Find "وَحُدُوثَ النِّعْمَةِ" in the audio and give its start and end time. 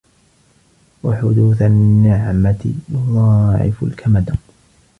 1.03-2.65